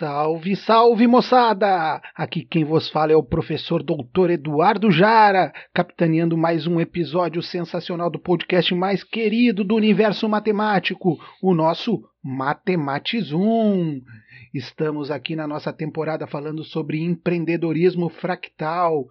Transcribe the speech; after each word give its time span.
Salve, 0.00 0.56
salve 0.56 1.06
moçada! 1.06 2.00
Aqui 2.16 2.42
quem 2.42 2.64
vos 2.64 2.88
fala 2.88 3.12
é 3.12 3.16
o 3.16 3.22
professor 3.22 3.82
doutor 3.82 4.30
Eduardo 4.30 4.90
Jara, 4.90 5.52
capitaneando 5.74 6.38
mais 6.38 6.66
um 6.66 6.80
episódio 6.80 7.42
sensacional 7.42 8.08
do 8.08 8.18
podcast 8.18 8.74
mais 8.74 9.04
querido 9.04 9.62
do 9.62 9.74
universo 9.74 10.26
matemático, 10.26 11.18
o 11.42 11.52
nosso 11.52 12.02
Matematizum. 12.24 14.00
Estamos 14.54 15.10
aqui 15.10 15.36
na 15.36 15.46
nossa 15.46 15.70
temporada 15.70 16.26
falando 16.26 16.64
sobre 16.64 17.04
empreendedorismo 17.04 18.08
fractal 18.08 19.04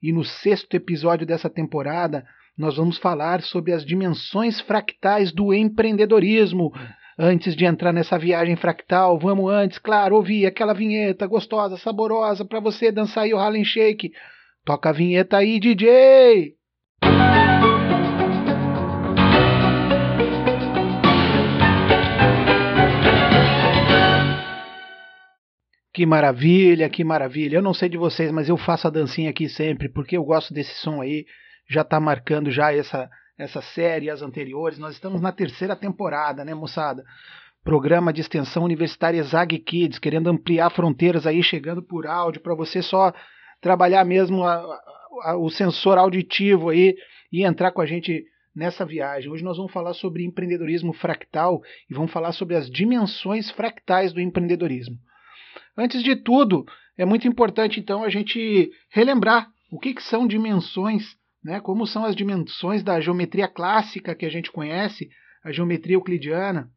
e 0.00 0.12
no 0.12 0.22
sexto 0.22 0.72
episódio 0.74 1.26
dessa 1.26 1.50
temporada 1.50 2.24
nós 2.56 2.76
vamos 2.76 2.96
falar 2.96 3.40
sobre 3.42 3.72
as 3.72 3.84
dimensões 3.84 4.60
fractais 4.60 5.32
do 5.32 5.52
empreendedorismo 5.52 6.72
Antes 7.20 7.56
de 7.56 7.64
entrar 7.64 7.92
nessa 7.92 8.16
viagem 8.16 8.54
fractal, 8.54 9.18
vamos 9.18 9.50
antes, 9.50 9.76
claro, 9.76 10.14
ouvir 10.14 10.46
aquela 10.46 10.72
vinheta 10.72 11.26
gostosa, 11.26 11.76
saborosa 11.76 12.44
para 12.44 12.60
você 12.60 12.92
dançar 12.92 13.24
aí 13.24 13.34
o 13.34 13.38
Harlem 13.38 13.64
Shake. 13.64 14.12
Toca 14.64 14.90
a 14.90 14.92
vinheta 14.92 15.36
aí, 15.36 15.58
DJ! 15.58 16.54
Que 25.92 26.06
maravilha, 26.06 26.88
que 26.88 27.02
maravilha. 27.02 27.56
Eu 27.56 27.62
não 27.62 27.74
sei 27.74 27.88
de 27.88 27.98
vocês, 27.98 28.30
mas 28.30 28.48
eu 28.48 28.56
faço 28.56 28.86
a 28.86 28.90
dancinha 28.90 29.30
aqui 29.30 29.48
sempre, 29.48 29.88
porque 29.88 30.16
eu 30.16 30.22
gosto 30.22 30.54
desse 30.54 30.74
som 30.74 31.02
aí. 31.02 31.26
Já 31.68 31.82
tá 31.82 31.98
marcando 31.98 32.48
já 32.52 32.72
essa 32.72 33.10
essa 33.38 33.62
série 33.62 34.06
e 34.06 34.10
as 34.10 34.20
anteriores. 34.20 34.78
Nós 34.78 34.94
estamos 34.94 35.20
na 35.20 35.30
terceira 35.30 35.76
temporada, 35.76 36.44
né, 36.44 36.52
moçada? 36.54 37.04
Programa 37.62 38.12
de 38.12 38.20
extensão 38.20 38.64
universitária 38.64 39.22
Zag 39.22 39.56
Kids, 39.58 39.98
querendo 39.98 40.28
ampliar 40.28 40.70
fronteiras 40.70 41.26
aí, 41.26 41.42
chegando 41.42 41.82
por 41.82 42.06
áudio, 42.06 42.40
para 42.40 42.54
você 42.54 42.82
só 42.82 43.12
trabalhar 43.60 44.04
mesmo 44.04 44.44
a, 44.44 44.80
a, 45.22 45.36
o 45.36 45.48
sensor 45.50 45.98
auditivo 45.98 46.70
aí 46.70 46.96
e 47.32 47.44
entrar 47.44 47.70
com 47.70 47.80
a 47.80 47.86
gente 47.86 48.24
nessa 48.54 48.84
viagem. 48.84 49.30
Hoje 49.30 49.44
nós 49.44 49.56
vamos 49.56 49.72
falar 49.72 49.94
sobre 49.94 50.24
empreendedorismo 50.24 50.92
fractal 50.92 51.62
e 51.88 51.94
vamos 51.94 52.10
falar 52.10 52.32
sobre 52.32 52.56
as 52.56 52.68
dimensões 52.68 53.50
fractais 53.50 54.12
do 54.12 54.20
empreendedorismo. 54.20 54.96
Antes 55.76 56.02
de 56.02 56.16
tudo, 56.16 56.64
é 56.96 57.04
muito 57.04 57.28
importante 57.28 57.78
então 57.78 58.02
a 58.02 58.08
gente 58.08 58.70
relembrar 58.90 59.48
o 59.70 59.78
que, 59.78 59.94
que 59.94 60.02
são 60.02 60.26
dimensões 60.26 61.04
né, 61.42 61.60
como 61.60 61.86
são 61.86 62.04
as 62.04 62.16
dimensões 62.16 62.82
da 62.82 63.00
geometria 63.00 63.48
clássica 63.48 64.14
que 64.14 64.26
a 64.26 64.30
gente 64.30 64.50
conhece, 64.50 65.08
a 65.44 65.52
geometria 65.52 65.96
euclidiana. 65.96 66.70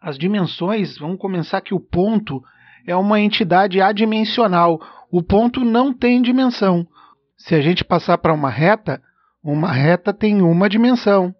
As 0.00 0.18
dimensões, 0.18 0.98
vamos 0.98 1.18
começar 1.18 1.60
que 1.60 1.74
o 1.74 1.80
ponto 1.80 2.42
é 2.86 2.94
uma 2.96 3.20
entidade 3.20 3.80
adimensional. 3.80 4.80
O 5.10 5.22
ponto 5.22 5.64
não 5.64 5.92
tem 5.92 6.22
dimensão. 6.22 6.86
Se 7.36 7.54
a 7.54 7.60
gente 7.60 7.84
passar 7.84 8.18
para 8.18 8.32
uma 8.32 8.50
reta, 8.50 9.02
uma 9.42 9.72
reta 9.72 10.12
tem 10.12 10.42
uma 10.42 10.68
dimensão. 10.68 11.34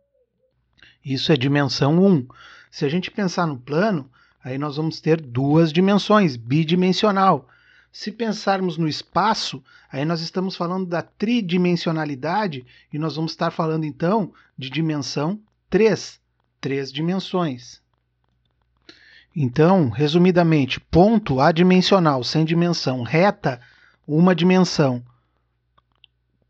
Isso 1.04 1.32
é 1.32 1.36
dimensão 1.36 2.02
1. 2.04 2.26
Se 2.70 2.84
a 2.84 2.88
gente 2.88 3.10
pensar 3.10 3.46
no 3.46 3.58
plano, 3.58 4.10
aí 4.42 4.58
nós 4.58 4.76
vamos 4.76 5.00
ter 5.00 5.20
duas 5.20 5.72
dimensões, 5.72 6.36
bidimensional. 6.36 7.48
Se 7.92 8.10
pensarmos 8.10 8.78
no 8.78 8.88
espaço, 8.88 9.62
aí 9.90 10.02
nós 10.06 10.22
estamos 10.22 10.56
falando 10.56 10.86
da 10.86 11.02
tridimensionalidade 11.02 12.64
e 12.90 12.98
nós 12.98 13.16
vamos 13.16 13.32
estar 13.32 13.50
falando 13.50 13.84
então 13.84 14.32
de 14.56 14.70
dimensão 14.70 15.38
3, 15.68 16.18
três 16.58 16.90
dimensões. 16.90 17.82
Então, 19.36 19.90
resumidamente, 19.90 20.80
ponto 20.80 21.38
adimensional 21.38 22.24
sem 22.24 22.46
dimensão, 22.46 23.02
reta, 23.02 23.60
uma 24.06 24.34
dimensão. 24.34 25.02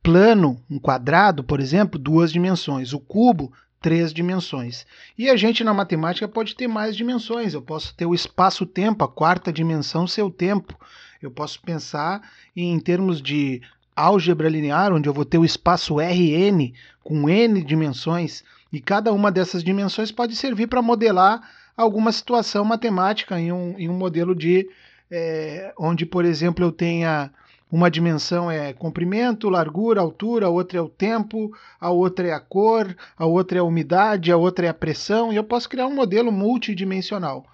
Plano, 0.00 0.60
um 0.70 0.78
quadrado, 0.78 1.42
por 1.42 1.60
exemplo, 1.60 1.98
duas 1.98 2.32
dimensões. 2.32 2.92
O 2.92 3.00
cubo, 3.00 3.52
três 3.82 4.12
dimensões. 4.12 4.86
E 5.18 5.28
a 5.28 5.36
gente 5.36 5.64
na 5.64 5.74
matemática 5.74 6.28
pode 6.28 6.54
ter 6.54 6.68
mais 6.68 6.96
dimensões. 6.96 7.52
Eu 7.52 7.60
posso 7.60 7.94
ter 7.94 8.06
o 8.06 8.14
espaço-tempo, 8.14 9.04
a 9.04 9.08
quarta 9.08 9.52
dimensão, 9.52 10.06
seu 10.06 10.30
tempo. 10.30 10.74
Eu 11.20 11.30
posso 11.30 11.60
pensar 11.60 12.22
em 12.56 12.78
termos 12.78 13.20
de 13.20 13.60
álgebra 13.94 14.48
linear, 14.48 14.92
onde 14.92 15.08
eu 15.08 15.12
vou 15.12 15.24
ter 15.24 15.38
o 15.38 15.44
espaço 15.44 15.96
Rn 15.96 16.72
com 17.02 17.28
n 17.28 17.62
dimensões, 17.62 18.42
e 18.72 18.80
cada 18.80 19.12
uma 19.12 19.30
dessas 19.30 19.62
dimensões 19.62 20.10
pode 20.10 20.34
servir 20.34 20.68
para 20.68 20.80
modelar 20.80 21.42
alguma 21.76 22.12
situação 22.12 22.64
matemática 22.64 23.38
em 23.38 23.52
um, 23.52 23.78
em 23.78 23.88
um 23.88 23.94
modelo 23.94 24.34
de 24.34 24.68
é, 25.10 25.74
onde, 25.78 26.06
por 26.06 26.24
exemplo, 26.24 26.64
eu 26.64 26.72
tenha 26.72 27.30
uma 27.72 27.90
dimensão 27.90 28.50
é 28.50 28.74
comprimento, 28.74 29.48
largura, 29.48 30.02
altura, 30.02 30.44
a 30.44 30.50
outra 30.50 30.78
é 30.78 30.82
o 30.82 30.90
tempo, 30.90 31.50
a 31.80 31.90
outra 31.90 32.28
é 32.28 32.32
a 32.34 32.38
cor, 32.38 32.94
a 33.16 33.24
outra 33.24 33.56
é 33.56 33.60
a 33.60 33.64
umidade, 33.64 34.30
a 34.30 34.36
outra 34.36 34.66
é 34.66 34.68
a 34.68 34.74
pressão, 34.74 35.32
e 35.32 35.36
eu 35.36 35.42
posso 35.42 35.70
criar 35.70 35.86
um 35.86 35.94
modelo 35.94 36.30
multidimensional. 36.30 37.46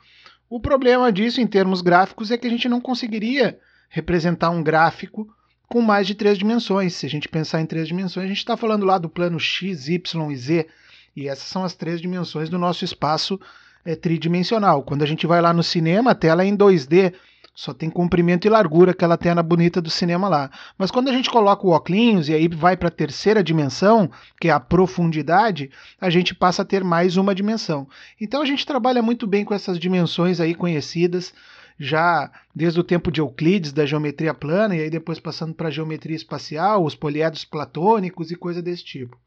O 0.50 0.58
problema 0.58 1.12
disso, 1.12 1.40
em 1.40 1.46
termos 1.46 1.82
gráficos, 1.82 2.32
é 2.32 2.36
que 2.36 2.48
a 2.48 2.50
gente 2.50 2.68
não 2.68 2.80
conseguiria 2.80 3.60
representar 3.88 4.50
um 4.50 4.60
gráfico 4.60 5.32
com 5.68 5.80
mais 5.80 6.04
de 6.04 6.16
três 6.16 6.36
dimensões. 6.36 6.94
Se 6.94 7.06
a 7.06 7.08
gente 7.08 7.28
pensar 7.28 7.60
em 7.60 7.66
três 7.66 7.86
dimensões, 7.86 8.24
a 8.24 8.28
gente 8.28 8.38
está 8.38 8.56
falando 8.56 8.84
lá 8.84 8.98
do 8.98 9.08
plano 9.08 9.38
x, 9.38 9.88
y 9.88 10.32
e 10.32 10.36
z, 10.36 10.66
e 11.14 11.28
essas 11.28 11.46
são 11.46 11.62
as 11.62 11.76
três 11.76 12.00
dimensões 12.00 12.48
do 12.48 12.58
nosso 12.58 12.84
espaço 12.84 13.38
é, 13.84 13.94
tridimensional. 13.94 14.82
Quando 14.82 15.04
a 15.04 15.06
gente 15.06 15.28
vai 15.28 15.40
lá 15.40 15.52
no 15.52 15.62
cinema, 15.62 16.10
a 16.10 16.14
tela 16.14 16.42
é 16.42 16.46
em 16.46 16.56
2D, 16.56 17.14
só 17.58 17.74
tem 17.74 17.90
comprimento 17.90 18.46
e 18.46 18.50
largura, 18.50 18.92
aquela 18.92 19.16
tela 19.16 19.42
bonita 19.42 19.82
do 19.82 19.90
cinema 19.90 20.28
lá. 20.28 20.48
Mas 20.78 20.92
quando 20.92 21.08
a 21.08 21.12
gente 21.12 21.28
coloca 21.28 21.66
o 21.66 21.70
óculos 21.70 22.28
e 22.28 22.32
aí 22.32 22.46
vai 22.46 22.76
para 22.76 22.86
a 22.86 22.90
terceira 22.90 23.42
dimensão, 23.42 24.08
que 24.40 24.46
é 24.46 24.52
a 24.52 24.60
profundidade, 24.60 25.68
a 26.00 26.08
gente 26.08 26.36
passa 26.36 26.62
a 26.62 26.64
ter 26.64 26.84
mais 26.84 27.16
uma 27.16 27.34
dimensão. 27.34 27.88
Então 28.20 28.40
a 28.40 28.46
gente 28.46 28.64
trabalha 28.64 29.02
muito 29.02 29.26
bem 29.26 29.44
com 29.44 29.52
essas 29.52 29.76
dimensões 29.76 30.38
aí 30.38 30.54
conhecidas, 30.54 31.34
já 31.76 32.30
desde 32.54 32.78
o 32.78 32.84
tempo 32.84 33.10
de 33.10 33.20
Euclides, 33.20 33.72
da 33.72 33.84
geometria 33.84 34.32
plana, 34.32 34.76
e 34.76 34.82
aí 34.82 34.88
depois 34.88 35.18
passando 35.18 35.52
para 35.52 35.66
a 35.66 35.72
geometria 35.72 36.14
espacial, 36.14 36.84
os 36.84 36.94
poliedros 36.94 37.44
platônicos 37.44 38.30
e 38.30 38.36
coisa 38.36 38.62
desse 38.62 38.84
tipo. 38.84 39.18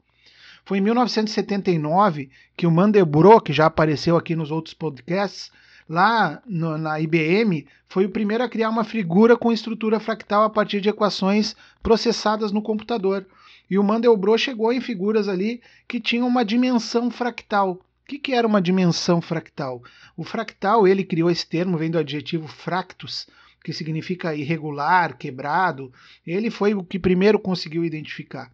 Foi 0.63 0.77
em 0.77 0.81
1979 0.81 2.29
que 2.55 2.65
o 2.65 2.71
Mandelbrot, 2.71 3.43
que 3.43 3.51
já 3.51 3.65
apareceu 3.65 4.15
aqui 4.15 4.37
nos 4.37 4.51
outros 4.51 4.73
podcasts, 4.73 5.51
lá 5.91 6.41
no, 6.45 6.77
na 6.77 7.01
IBM, 7.01 7.67
foi 7.89 8.05
o 8.05 8.09
primeiro 8.09 8.41
a 8.41 8.47
criar 8.47 8.69
uma 8.69 8.85
figura 8.85 9.35
com 9.35 9.51
estrutura 9.51 9.99
fractal 9.99 10.43
a 10.43 10.49
partir 10.49 10.79
de 10.79 10.87
equações 10.87 11.53
processadas 11.83 12.53
no 12.53 12.61
computador. 12.61 13.27
E 13.69 13.77
o 13.77 13.83
Mandelbrot 13.83 14.41
chegou 14.41 14.71
em 14.71 14.79
figuras 14.79 15.27
ali 15.27 15.61
que 15.89 15.99
tinham 15.99 16.25
uma 16.25 16.45
dimensão 16.45 17.11
fractal. 17.11 17.71
O 17.71 18.07
que, 18.07 18.17
que 18.17 18.33
era 18.33 18.47
uma 18.47 18.61
dimensão 18.61 19.21
fractal? 19.21 19.83
O 20.15 20.23
fractal, 20.23 20.87
ele 20.87 21.03
criou 21.03 21.29
esse 21.29 21.45
termo, 21.45 21.77
vem 21.77 21.91
do 21.91 21.97
adjetivo 21.97 22.47
fractus, 22.47 23.27
que 23.61 23.73
significa 23.73 24.33
irregular, 24.33 25.17
quebrado. 25.17 25.91
Ele 26.25 26.49
foi 26.49 26.73
o 26.73 26.85
que 26.85 26.97
primeiro 26.97 27.37
conseguiu 27.37 27.83
identificar. 27.83 28.49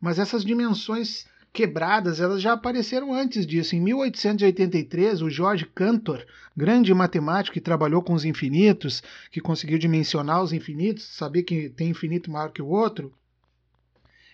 Mas 0.00 0.20
essas 0.20 0.44
dimensões 0.44 1.26
quebradas, 1.56 2.20
elas 2.20 2.42
já 2.42 2.52
apareceram 2.52 3.14
antes 3.14 3.46
disso. 3.46 3.74
Em 3.74 3.80
1883, 3.80 5.22
o 5.22 5.30
George 5.30 5.64
Cantor, 5.74 6.22
grande 6.54 6.92
matemático 6.92 7.54
que 7.54 7.62
trabalhou 7.62 8.02
com 8.02 8.12
os 8.12 8.26
infinitos, 8.26 9.02
que 9.32 9.40
conseguiu 9.40 9.78
dimensionar 9.78 10.42
os 10.42 10.52
infinitos, 10.52 11.04
saber 11.04 11.44
que 11.44 11.70
tem 11.70 11.88
infinito 11.88 12.30
maior 12.30 12.50
que 12.50 12.60
o 12.60 12.68
outro, 12.68 13.10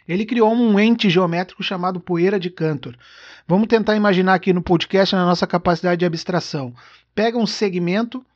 ele 0.09 0.27
criou 0.27 0.53
um 0.53 0.81
ente 0.81 1.09
geométrico 1.09 1.63
chamado 1.63 2.01
poeira 2.01 2.41
de 2.41 2.51
Cantor. 2.51 2.99
Vamos 3.47 3.69
tentar 3.69 3.95
imaginar 3.95 4.35
aqui 4.35 4.53
no 4.53 4.61
podcast 4.61 5.15
na 5.15 5.25
nossa 5.25 5.47
capacidade 5.47 6.01
de 6.01 6.05
abstração. 6.05 6.75
Pega 7.15 7.39
um 7.39 7.47
segmento 7.47 8.27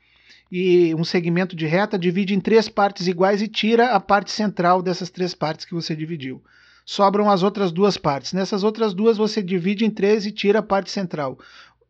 e 0.50 0.94
um 0.94 1.02
segmento 1.02 1.56
de 1.56 1.66
reta, 1.66 1.98
divide 1.98 2.34
em 2.34 2.40
três 2.40 2.68
partes 2.68 3.08
iguais 3.08 3.42
e 3.42 3.48
tira 3.48 3.96
a 3.96 3.98
parte 3.98 4.30
central 4.30 4.80
dessas 4.80 5.10
três 5.10 5.34
partes 5.34 5.64
que 5.64 5.74
você 5.74 5.96
dividiu 5.96 6.40
sobram 6.86 7.28
as 7.28 7.42
outras 7.42 7.72
duas 7.72 7.98
partes. 7.98 8.32
Nessas 8.32 8.62
outras 8.62 8.94
duas 8.94 9.18
você 9.18 9.42
divide 9.42 9.84
em 9.84 9.90
três 9.90 10.24
e 10.24 10.30
tira 10.30 10.60
a 10.60 10.62
parte 10.62 10.90
central. 10.90 11.36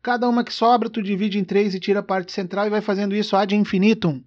Cada 0.01 0.27
uma 0.27 0.43
que 0.43 0.53
sobra, 0.53 0.89
tu 0.89 1.01
divide 1.03 1.37
em 1.37 1.43
três 1.43 1.75
e 1.75 1.79
tira 1.79 1.99
a 1.99 2.03
parte 2.03 2.31
central 2.31 2.65
e 2.65 2.71
vai 2.71 2.81
fazendo 2.81 3.15
isso 3.15 3.35
ad 3.35 3.55
infinitum. 3.55 4.21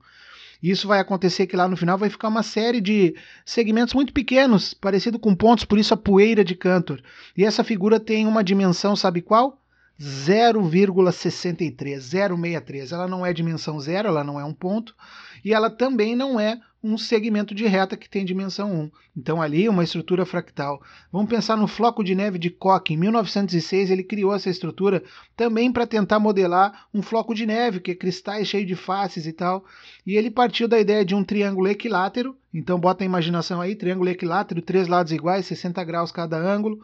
Isso 0.62 0.86
vai 0.86 1.00
acontecer 1.00 1.46
que 1.46 1.56
lá 1.56 1.66
no 1.66 1.76
final 1.76 1.98
vai 1.98 2.10
ficar 2.10 2.28
uma 2.28 2.42
série 2.42 2.80
de 2.80 3.16
segmentos 3.44 3.94
muito 3.94 4.12
pequenos, 4.12 4.74
parecido 4.74 5.18
com 5.18 5.34
pontos, 5.34 5.64
por 5.64 5.78
isso 5.78 5.94
a 5.94 5.96
poeira 5.96 6.44
de 6.44 6.54
Cantor. 6.54 7.02
E 7.36 7.44
essa 7.44 7.64
figura 7.64 7.98
tem 7.98 8.26
uma 8.26 8.44
dimensão, 8.44 8.94
sabe 8.94 9.22
qual? 9.22 9.59
0,63, 10.00 12.00
063. 12.00 12.92
Ela 12.92 13.06
não 13.06 13.26
é 13.26 13.32
dimensão 13.32 13.78
zero, 13.78 14.08
ela 14.08 14.24
não 14.24 14.40
é 14.40 14.44
um 14.44 14.54
ponto, 14.54 14.94
e 15.44 15.52
ela 15.52 15.68
também 15.68 16.16
não 16.16 16.40
é 16.40 16.58
um 16.82 16.96
segmento 16.96 17.54
de 17.54 17.66
reta 17.66 17.96
que 17.96 18.08
tem 18.08 18.24
dimensão 18.24 18.72
1. 18.72 18.90
Então 19.14 19.42
ali 19.42 19.68
uma 19.68 19.84
estrutura 19.84 20.24
fractal. 20.24 20.80
Vamos 21.12 21.28
pensar 21.28 21.56
no 21.56 21.66
floco 21.66 22.02
de 22.02 22.14
neve 22.14 22.38
de 22.38 22.48
Koch. 22.48 22.90
Em 22.90 22.96
1906 22.96 23.90
ele 23.90 24.02
criou 24.02 24.34
essa 24.34 24.48
estrutura 24.48 25.02
também 25.36 25.70
para 25.70 25.86
tentar 25.86 26.18
modelar 26.18 26.86
um 26.94 27.02
floco 27.02 27.34
de 27.34 27.44
neve, 27.44 27.80
que 27.80 27.90
é 27.90 27.94
cristais 27.94 28.48
cheios 28.48 28.66
de 28.66 28.74
faces 28.74 29.26
e 29.26 29.32
tal. 29.32 29.64
E 30.06 30.16
ele 30.16 30.30
partiu 30.30 30.66
da 30.66 30.80
ideia 30.80 31.04
de 31.04 31.14
um 31.14 31.22
triângulo 31.22 31.68
equilátero. 31.68 32.34
Então 32.52 32.80
bota 32.80 33.04
a 33.04 33.06
imaginação 33.06 33.60
aí, 33.60 33.76
triângulo 33.76 34.08
equilátero, 34.08 34.62
três 34.62 34.88
lados 34.88 35.12
iguais, 35.12 35.44
60 35.44 35.84
graus 35.84 36.10
cada 36.10 36.38
ângulo. 36.38 36.80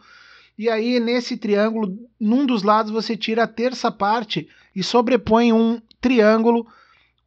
E 0.57 0.69
aí, 0.69 0.99
nesse 0.99 1.37
triângulo, 1.37 1.95
num 2.19 2.45
dos 2.45 2.63
lados 2.63 2.91
você 2.91 3.15
tira 3.15 3.43
a 3.43 3.47
terça 3.47 3.91
parte 3.91 4.47
e 4.75 4.83
sobrepõe 4.83 5.53
um 5.53 5.79
triângulo 6.01 6.65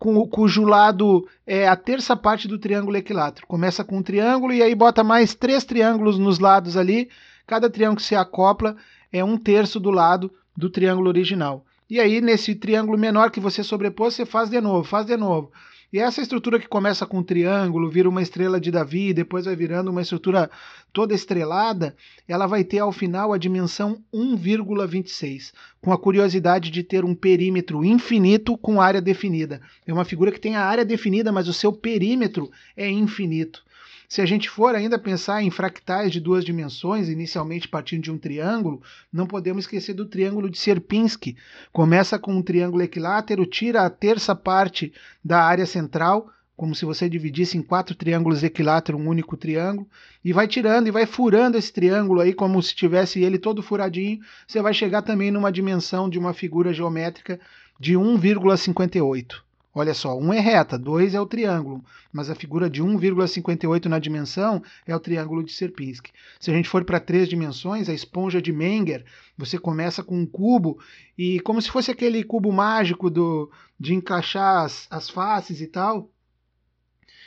com, 0.01 0.27
cujo 0.27 0.65
lado 0.65 1.29
é 1.47 1.69
a 1.69 1.77
terça 1.77 2.17
parte 2.17 2.49
do 2.49 2.59
triângulo 2.59 2.97
equilátero. 2.97 3.47
Começa 3.47 3.85
com 3.85 3.99
um 3.99 4.03
triângulo 4.03 4.53
e 4.53 4.63
aí 4.63 4.75
bota 4.75 5.05
mais 5.05 5.35
três 5.35 5.63
triângulos 5.63 6.19
nos 6.19 6.39
lados 6.41 6.77
ali. 6.77 7.09
Cada 7.47 7.71
triângulo 7.71 7.99
que 7.99 8.03
se 8.03 8.17
acopla 8.17 8.77
é 9.13 9.23
um 9.23 9.37
terço 9.37 9.79
do 9.79 9.91
lado 9.91 10.33
do 10.57 10.69
triângulo 10.69 11.09
original. 11.09 11.65
E 11.89 12.01
aí, 12.01 12.21
nesse 12.21 12.55
triângulo 12.55 12.99
menor 12.99 13.31
que 13.31 13.41
você 13.41 13.63
sobrepôs, 13.63 14.15
você 14.15 14.25
faz 14.25 14.49
de 14.49 14.61
novo, 14.61 14.85
faz 14.85 15.07
de 15.07 15.17
novo. 15.17 15.53
E 15.93 15.99
essa 15.99 16.21
estrutura 16.21 16.61
que 16.61 16.69
começa 16.69 17.05
com 17.05 17.19
um 17.19 17.23
triângulo, 17.23 17.91
vira 17.91 18.09
uma 18.09 18.23
estrela 18.23 18.61
de 18.61 18.71
Davi, 18.71 19.13
depois 19.13 19.45
vai 19.45 19.57
virando 19.57 19.91
uma 19.91 20.03
estrutura 20.03 20.49
toda 20.93 21.15
estrelada, 21.15 21.97
ela 22.29 22.47
vai 22.47 22.63
ter 22.63 22.79
ao 22.79 22.93
final 22.93 23.33
a 23.33 23.39
dimensão 23.39 24.01
1,26, 24.15 25.53
com 25.81 25.93
a 25.93 25.99
curiosidade 25.99 26.71
de 26.71 26.85
ter 26.85 27.05
um 27.05 27.13
perímetro 27.13 27.85
infinito 27.85 28.57
com 28.57 28.81
área 28.81 29.01
definida. 29.01 29.61
É 29.85 29.93
uma 29.93 30.05
figura 30.05 30.31
que 30.31 30.41
tem 30.41 30.55
a 30.55 30.65
área 30.65 30.85
definida, 30.85 31.33
mas 31.33 31.49
o 31.49 31.53
seu 31.53 31.73
perímetro 31.73 32.51
é 32.77 32.89
infinito. 32.89 33.65
Se 34.11 34.21
a 34.21 34.27
gente 34.27 34.51
for 34.51 34.75
ainda 34.75 34.99
pensar 34.99 35.41
em 35.41 35.53
fractais 35.53 36.11
de 36.11 36.19
duas 36.19 36.45
dimensões, 36.45 37.09
inicialmente 37.09 37.69
partindo 37.69 38.03
de 38.03 38.11
um 38.11 38.19
triângulo, 38.19 38.83
não 39.13 39.25
podemos 39.25 39.63
esquecer 39.63 39.95
do 39.95 40.05
triângulo 40.05 40.51
de 40.51 40.59
Sierpinski. 40.59 41.37
Começa 41.71 42.19
com 42.19 42.35
um 42.35 42.43
triângulo 42.43 42.83
equilátero, 42.83 43.47
tira 43.47 43.83
a 43.83 43.89
terça 43.89 44.35
parte 44.35 44.93
da 45.25 45.45
área 45.45 45.65
central, 45.65 46.29
como 46.57 46.75
se 46.75 46.85
você 46.85 47.09
dividisse 47.09 47.57
em 47.57 47.63
quatro 47.63 47.95
triângulos 47.95 48.43
equiláteros 48.43 49.01
um 49.01 49.09
único 49.09 49.37
triângulo, 49.37 49.89
e 50.25 50.33
vai 50.33 50.49
tirando 50.49 50.89
e 50.89 50.91
vai 50.91 51.07
furando 51.07 51.57
esse 51.57 51.73
triângulo 51.73 52.21
aí, 52.21 52.35
como 52.35 52.61
se 52.61 52.75
tivesse 52.75 53.23
ele 53.23 53.39
todo 53.39 53.63
furadinho, 53.63 54.19
você 54.45 54.61
vai 54.61 54.75
chegar 54.75 55.03
também 55.03 55.31
numa 55.31 55.53
dimensão 55.53 56.11
de 56.11 56.19
uma 56.19 56.35
figura 56.35 56.73
geométrica 56.73 57.39
de 57.79 57.95
1,58. 57.95 59.50
Olha 59.73 59.95
só, 59.95 60.19
1 60.19 60.33
é 60.33 60.41
reta, 60.41 60.77
2 60.77 61.15
é 61.15 61.21
o 61.21 61.27
triângulo, 61.27 61.85
mas 62.13 62.29
a 62.29 62.35
figura 62.35 62.69
de 62.69 62.83
1,58 62.83 63.87
na 63.87 64.01
dimensão 64.01 64.61
é 64.85 64.95
o 64.95 64.99
triângulo 64.99 65.45
de 65.45 65.53
Sierpinski. 65.53 66.11
Se 66.41 66.51
a 66.51 66.55
gente 66.55 66.69
for 66.69 66.85
para 66.85 66.99
três 66.99 67.29
dimensões, 67.29 67.89
a 67.89 67.95
esponja 67.95 68.43
de 68.43 68.53
Menger, 68.53 69.05
você 69.39 69.59
começa 69.59 70.03
com 70.03 70.19
um 70.19 70.27
cubo 70.27 70.81
e 71.17 71.39
como 71.41 71.63
se 71.63 71.71
fosse 71.71 71.89
aquele 71.89 72.25
cubo 72.25 72.53
mágico 72.53 73.09
do, 73.09 73.49
de 73.79 73.95
encaixar 73.95 74.65
as, 74.65 74.89
as 74.91 75.09
faces 75.09 75.61
e 75.61 75.69
tal, 75.69 76.11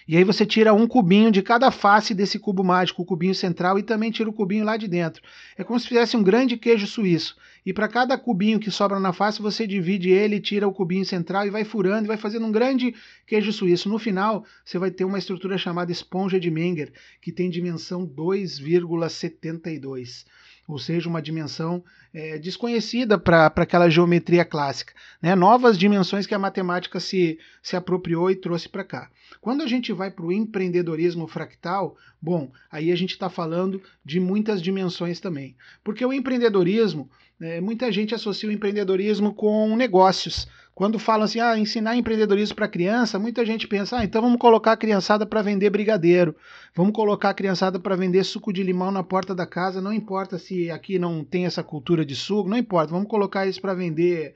e 0.08 0.18
aí 0.18 0.24
você 0.24 0.46
tira 0.46 0.74
um 0.74 0.88
cubinho 0.88 1.32
de 1.32 1.42
cada 1.42 1.72
face 1.72 2.14
desse 2.14 2.38
cubo 2.38 2.64
mágico, 2.64 3.02
o 3.02 3.06
cubinho 3.06 3.34
central, 3.34 3.80
e 3.80 3.84
também 3.84 4.12
tira 4.12 4.30
o 4.30 4.34
cubinho 4.34 4.66
lá 4.66 4.78
de 4.78 4.88
dentro. 4.88 5.24
É 5.58 5.64
como 5.64 5.80
se 5.80 5.88
fizesse 5.88 6.16
um 6.18 6.24
grande 6.24 6.58
queijo 6.58 6.86
suíço. 6.86 7.36
E 7.66 7.72
para 7.72 7.88
cada 7.88 8.18
cubinho 8.18 8.60
que 8.60 8.70
sobra 8.70 9.00
na 9.00 9.14
face, 9.14 9.42
você 9.42 9.66
divide 9.66 10.10
ele, 10.10 10.42
tira 10.42 10.68
o 10.68 10.74
cubinho 10.74 11.06
central 11.06 11.48
e 11.48 11.50
vai 11.50 11.64
furando 11.64 12.06
e 12.06 12.08
vai 12.08 12.18
fazendo 12.18 12.46
um 12.46 12.52
grande 12.52 12.94
queijo 13.26 13.54
suíço. 13.54 13.88
No 13.88 13.98
final, 13.98 14.46
você 14.66 14.78
vai 14.78 14.92
ter 14.92 15.06
uma 15.06 15.18
estrutura 15.18 15.58
chamada 15.58 15.90
esponja 15.92 16.40
de 16.40 16.52
Menger, 16.52 16.92
que 17.22 17.32
tem 17.32 17.50
dimensão 17.50 18.06
2,72 18.06 20.26
ou 20.68 20.80
seja, 20.80 21.10
uma 21.10 21.22
dimensão 21.22 21.84
é, 22.14 22.38
desconhecida 22.38 23.18
para 23.18 23.48
aquela 23.48 23.90
geometria 23.90 24.46
clássica. 24.46 24.94
Né? 25.22 25.36
Novas 25.36 25.78
dimensões 25.78 26.26
que 26.26 26.34
a 26.34 26.40
matemática 26.40 27.00
se, 27.00 27.40
se 27.62 27.76
apropriou 27.76 28.30
e 28.30 28.36
trouxe 28.36 28.70
para 28.70 28.84
cá. 28.84 29.10
Quando 29.42 29.62
a 29.64 29.68
gente 29.68 29.92
vai 29.92 30.10
para 30.10 30.26
o 30.26 30.32
empreendedorismo 30.32 31.28
fractal, 31.28 31.98
bom, 32.22 32.52
aí 32.72 32.92
a 32.92 32.96
gente 32.96 33.12
está 33.12 33.30
falando 33.30 33.82
de 34.06 34.20
muitas 34.20 34.62
dimensões 34.62 35.20
também. 35.20 35.56
Porque 35.84 36.06
o 36.06 36.14
empreendedorismo, 36.14 37.10
é, 37.42 37.60
muita 37.60 37.92
gente 37.92 38.16
associa 38.16 38.48
o 38.48 38.52
empreendedorismo 38.52 39.34
com 39.34 39.76
negócios. 39.76 40.48
Quando 40.76 40.98
falam 40.98 41.26
assim, 41.26 41.40
ah, 41.40 41.58
ensinar 41.58 41.96
empreendedorismo 41.96 42.56
para 42.56 42.68
criança, 42.68 43.20
muita 43.20 43.46
gente 43.46 43.68
pensa, 43.68 44.00
ah, 44.00 44.04
então 44.04 44.22
vamos 44.22 44.40
colocar 44.40 44.72
a 44.72 44.78
criançada 44.78 45.24
para 45.24 45.42
vender 45.44 45.70
brigadeiro, 45.70 46.36
vamos 46.76 46.94
colocar 46.94 47.30
a 47.30 47.34
criançada 47.34 47.80
para 47.80 47.96
vender 47.96 48.24
suco 48.24 48.52
de 48.52 48.64
limão 48.64 48.90
na 48.90 49.04
porta 49.04 49.36
da 49.36 49.46
casa, 49.46 49.80
não 49.80 49.94
importa 49.94 50.40
se 50.40 50.72
aqui 50.72 50.98
não 50.98 51.24
tem 51.24 51.46
essa 51.46 51.62
cultura 51.62 52.04
de 52.04 52.16
suco, 52.16 52.50
não 52.50 52.58
importa, 52.58 52.92
vamos 52.92 53.08
colocar 53.08 53.46
isso 53.46 53.62
para 53.62 53.76
vender 53.76 54.34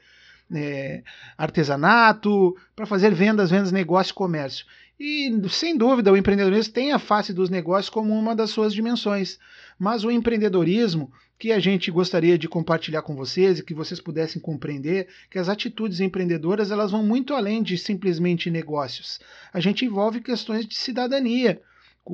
é, 0.54 1.02
artesanato, 1.36 2.56
para 2.76 2.86
fazer 2.86 3.14
vendas, 3.14 3.50
vendas, 3.50 3.72
negócio 3.72 4.12
e 4.12 4.16
comércio. 4.16 4.66
E, 5.00 5.32
sem 5.50 5.78
dúvida, 5.78 6.12
o 6.12 6.18
empreendedorismo 6.18 6.74
tem 6.74 6.92
a 6.92 6.98
face 6.98 7.32
dos 7.32 7.50
negócios 7.50 7.90
como 7.90 8.18
uma 8.18 8.36
das 8.36 8.50
suas 8.50 8.74
dimensões. 8.74 9.38
Mas 9.78 10.04
o 10.04 10.10
empreendedorismo, 10.10 11.12
que 11.38 11.52
a 11.52 11.60
gente 11.60 11.92
gostaria 11.92 12.38
de 12.38 12.48
compartilhar 12.48 13.04
com 13.04 13.16
vocês 13.16 13.60
e 13.60 13.64
que 13.64 13.76
vocês 13.76 14.02
pudessem 14.02 14.42
compreender 14.42 15.08
que 15.30 15.38
as 15.38 15.50
atitudes 15.50 16.00
empreendedoras 16.00 16.72
elas 16.72 16.90
vão 16.90 17.04
muito 17.04 17.36
além 17.36 17.62
de 17.62 17.78
simplesmente 17.78 18.50
negócios. 18.50 19.20
A 19.54 19.60
gente 19.60 19.86
envolve 19.86 20.20
questões 20.20 20.66
de 20.66 20.76
cidadania, 20.76 21.62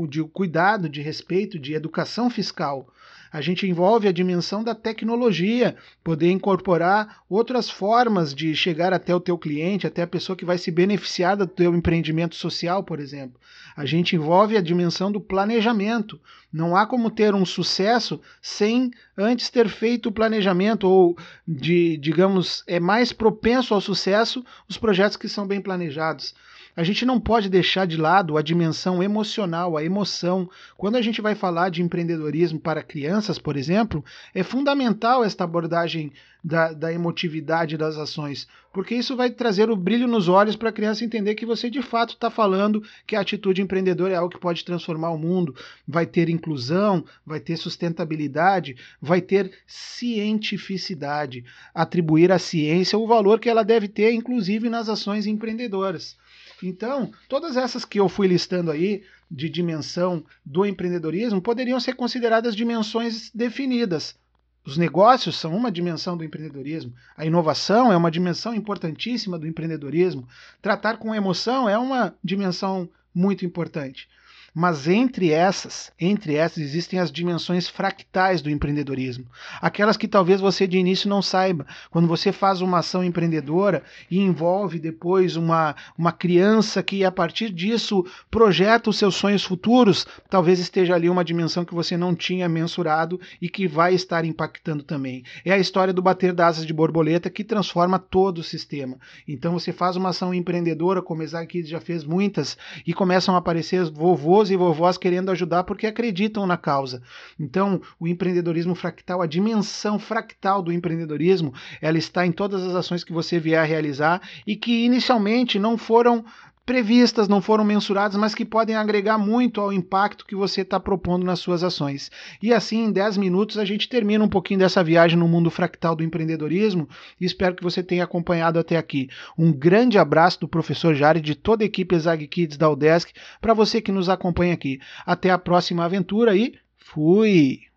de 0.09 0.23
cuidado, 0.23 0.89
de 0.89 1.01
respeito, 1.01 1.57
de 1.57 1.73
educação 1.73 2.29
fiscal. 2.29 2.91
A 3.33 3.41
gente 3.41 3.65
envolve 3.65 4.07
a 4.07 4.11
dimensão 4.11 4.63
da 4.63 4.75
tecnologia, 4.75 5.75
poder 6.03 6.29
incorporar 6.29 7.23
outras 7.27 7.67
formas 7.67 8.31
de 8.31 8.55
chegar 8.55 8.93
até 8.93 9.15
o 9.15 9.19
teu 9.19 9.39
cliente, 9.39 9.87
até 9.87 10.03
a 10.03 10.07
pessoa 10.07 10.35
que 10.35 10.45
vai 10.45 10.59
se 10.59 10.69
beneficiar 10.69 11.35
do 11.35 11.47
teu 11.47 11.73
empreendimento 11.73 12.35
social, 12.35 12.83
por 12.83 12.99
exemplo. 12.99 13.39
A 13.75 13.87
gente 13.87 14.15
envolve 14.15 14.55
a 14.55 14.61
dimensão 14.61 15.11
do 15.11 15.19
planejamento. 15.19 16.21
Não 16.53 16.75
há 16.75 16.85
como 16.85 17.09
ter 17.09 17.33
um 17.33 17.43
sucesso 17.43 18.21
sem 18.39 18.91
antes 19.17 19.49
ter 19.49 19.67
feito 19.67 20.09
o 20.09 20.11
planejamento 20.11 20.87
ou 20.87 21.17
de, 21.47 21.97
digamos, 21.97 22.63
é 22.67 22.79
mais 22.79 23.11
propenso 23.11 23.73
ao 23.73 23.81
sucesso 23.81 24.45
os 24.69 24.77
projetos 24.77 25.17
que 25.17 25.27
são 25.27 25.47
bem 25.47 25.59
planejados. 25.59 26.35
A 26.75 26.83
gente 26.83 27.05
não 27.05 27.19
pode 27.19 27.49
deixar 27.49 27.85
de 27.85 27.97
lado 27.97 28.35
a 28.35 28.41
dimensão 28.41 29.03
emocional, 29.03 29.77
a 29.77 29.83
emoção. 29.83 30.49
Quando 30.75 30.95
a 30.95 31.01
gente 31.03 31.21
vai 31.21 31.35
falar 31.35 31.69
de 31.69 31.83
empreendedorismo 31.83 32.59
para 32.59 32.81
crianças, 32.81 33.22
por 33.39 33.55
exemplo, 33.55 34.03
é 34.33 34.43
fundamental 34.43 35.23
esta 35.23 35.43
abordagem 35.43 36.11
da, 36.43 36.73
da 36.73 36.91
emotividade 36.91 37.77
das 37.77 37.97
ações, 37.97 38.47
porque 38.73 38.93
isso 38.93 39.15
vai 39.15 39.29
trazer 39.29 39.69
o 39.69 39.77
brilho 39.77 40.07
nos 40.07 40.27
olhos 40.27 40.55
para 40.57 40.69
a 40.69 40.73
criança 40.73 41.05
entender 41.05 41.35
que 41.35 41.45
você 41.45 41.69
de 41.69 41.81
fato 41.81 42.15
está 42.15 42.29
falando 42.29 42.83
que 43.07 43.15
a 43.15 43.21
atitude 43.21 43.61
empreendedora 43.61 44.13
é 44.13 44.17
algo 44.17 44.33
que 44.33 44.39
pode 44.39 44.65
transformar 44.65 45.11
o 45.11 45.17
mundo, 45.17 45.55
vai 45.87 46.05
ter 46.05 46.27
inclusão, 46.27 47.05
vai 47.25 47.39
ter 47.39 47.55
sustentabilidade, 47.55 48.75
vai 49.01 49.21
ter 49.21 49.51
cientificidade, 49.65 51.45
atribuir 51.73 52.31
à 52.31 52.37
ciência 52.37 52.99
o 52.99 53.07
valor 53.07 53.39
que 53.39 53.49
ela 53.49 53.63
deve 53.63 53.87
ter, 53.87 54.11
inclusive 54.11 54.69
nas 54.69 54.89
ações 54.89 55.25
empreendedoras. 55.25 56.17
Então, 56.61 57.11
todas 57.27 57.57
essas 57.57 57.83
que 57.83 57.99
eu 57.99 58.07
fui 58.07 58.27
listando 58.27 58.71
aí 58.71 59.03
de 59.33 59.49
dimensão 59.49 60.23
do 60.45 60.63
empreendedorismo 60.63 61.41
poderiam 61.41 61.79
ser 61.79 61.95
consideradas 61.95 62.55
dimensões 62.55 63.31
definidas. 63.33 64.15
Os 64.63 64.77
negócios 64.77 65.35
são 65.35 65.55
uma 65.55 65.71
dimensão 65.71 66.15
do 66.15 66.23
empreendedorismo, 66.23 66.93
a 67.17 67.25
inovação 67.25 67.91
é 67.91 67.97
uma 67.97 68.11
dimensão 68.11 68.53
importantíssima 68.53 69.37
do 69.37 69.47
empreendedorismo, 69.47 70.27
tratar 70.61 70.97
com 70.97 71.13
emoção 71.13 71.67
é 71.67 71.77
uma 71.77 72.15
dimensão 72.23 72.87
muito 73.13 73.43
importante. 73.43 74.07
Mas 74.53 74.87
entre 74.87 75.31
essas, 75.31 75.91
entre 75.99 76.35
essas 76.35 76.59
existem 76.59 76.99
as 76.99 77.11
dimensões 77.11 77.67
fractais 77.67 78.41
do 78.41 78.49
empreendedorismo, 78.49 79.25
aquelas 79.59 79.97
que 79.97 80.07
talvez 80.07 80.39
você 80.39 80.67
de 80.67 80.77
início 80.77 81.09
não 81.09 81.21
saiba. 81.21 81.65
Quando 81.89 82.07
você 82.07 82.31
faz 82.31 82.61
uma 82.61 82.79
ação 82.79 83.03
empreendedora 83.03 83.83
e 84.09 84.19
envolve 84.19 84.79
depois 84.79 85.35
uma, 85.35 85.75
uma 85.97 86.11
criança 86.11 86.83
que 86.83 87.03
a 87.03 87.11
partir 87.11 87.49
disso 87.49 88.05
projeta 88.29 88.89
os 88.89 88.97
seus 88.97 89.15
sonhos 89.15 89.43
futuros, 89.43 90.05
talvez 90.29 90.59
esteja 90.59 90.93
ali 90.93 91.09
uma 91.09 91.25
dimensão 91.25 91.65
que 91.65 91.73
você 91.73 91.97
não 91.97 92.15
tinha 92.15 92.47
mensurado 92.47 93.19
e 93.41 93.49
que 93.49 93.67
vai 93.67 93.95
estar 93.95 94.23
impactando 94.23 94.83
também. 94.83 95.23
É 95.43 95.51
a 95.51 95.57
história 95.57 95.93
do 95.93 96.01
bater 96.01 96.31
das 96.31 96.53
asas 96.53 96.65
de 96.65 96.73
borboleta 96.73 97.29
que 97.29 97.43
transforma 97.43 97.97
todo 97.97 98.39
o 98.39 98.43
sistema. 98.43 98.97
Então 99.27 99.53
você 99.53 99.71
faz 99.71 99.95
uma 99.95 100.09
ação 100.09 100.33
empreendedora, 100.33 101.01
como 101.01 101.23
Isaac 101.23 101.63
já 101.63 101.79
fez 101.79 102.03
muitas, 102.03 102.57
e 102.85 102.93
começam 102.93 103.33
a 103.33 103.39
aparecer 103.39 103.83
vovôs 103.89 104.42
vovôs 104.43 104.51
e 104.51 104.55
vovós 104.55 104.97
querendo 104.97 105.31
ajudar 105.31 105.63
porque 105.63 105.87
acreditam 105.87 106.45
na 106.45 106.57
causa. 106.57 107.01
Então, 107.39 107.81
o 107.99 108.07
empreendedorismo 108.07 108.75
fractal, 108.75 109.21
a 109.21 109.27
dimensão 109.27 109.97
fractal 109.97 110.61
do 110.61 110.71
empreendedorismo, 110.71 111.53
ela 111.81 111.97
está 111.97 112.25
em 112.25 112.31
todas 112.31 112.63
as 112.63 112.75
ações 112.75 113.03
que 113.03 113.13
você 113.13 113.39
vier 113.39 113.61
a 113.61 113.65
realizar 113.65 114.21
e 114.45 114.55
que 114.55 114.85
inicialmente 114.85 115.59
não 115.59 115.77
foram 115.77 116.25
previstas, 116.65 117.27
não 117.27 117.41
foram 117.41 117.63
mensuradas, 117.63 118.17
mas 118.17 118.33
que 118.33 118.45
podem 118.45 118.75
agregar 118.75 119.17
muito 119.17 119.59
ao 119.59 119.73
impacto 119.73 120.25
que 120.25 120.35
você 120.35 120.61
está 120.61 120.79
propondo 120.79 121.25
nas 121.25 121.39
suas 121.39 121.63
ações. 121.63 122.09
E 122.41 122.53
assim, 122.53 122.85
em 122.85 122.91
10 122.91 123.17
minutos, 123.17 123.57
a 123.57 123.65
gente 123.65 123.89
termina 123.89 124.23
um 124.23 124.29
pouquinho 124.29 124.59
dessa 124.59 124.83
viagem 124.83 125.17
no 125.17 125.27
mundo 125.27 125.51
fractal 125.51 125.95
do 125.95 126.03
empreendedorismo 126.03 126.87
e 127.19 127.25
espero 127.25 127.55
que 127.55 127.63
você 127.63 127.83
tenha 127.83 128.03
acompanhado 128.03 128.59
até 128.59 128.77
aqui. 128.77 129.09
Um 129.37 129.51
grande 129.51 129.97
abraço 129.97 130.39
do 130.39 130.47
professor 130.47 130.95
Jari 130.95 131.21
de 131.21 131.35
toda 131.35 131.63
a 131.63 131.65
equipe 131.65 131.95
Exag 131.95 132.27
Kids 132.27 132.57
da 132.57 132.69
UDESC 132.69 133.11
para 133.41 133.53
você 133.53 133.81
que 133.81 133.91
nos 133.91 134.07
acompanha 134.07 134.53
aqui. 134.53 134.79
Até 135.05 135.31
a 135.31 135.37
próxima 135.37 135.83
aventura 135.83 136.35
e 136.35 136.53
fui! 136.77 137.72